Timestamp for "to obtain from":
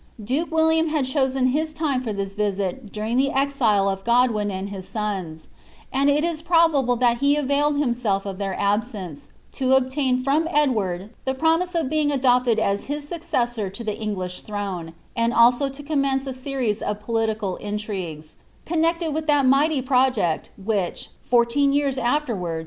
9.51-10.47